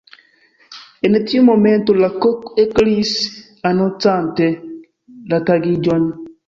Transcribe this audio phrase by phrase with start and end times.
[1.09, 3.15] En tiu momento la kok ekkriis,
[3.73, 4.53] anoncante
[5.35, 6.15] la tagiĝon.